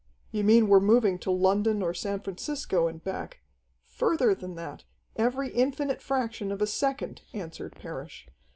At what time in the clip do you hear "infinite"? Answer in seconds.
5.53-6.01